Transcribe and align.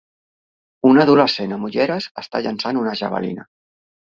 Un 0.91 1.01
adolescent 1.03 1.53
amb 1.57 1.69
ulleres 1.69 2.09
està 2.25 2.45
llançant 2.47 2.81
una 2.85 2.99
javelina. 3.03 3.47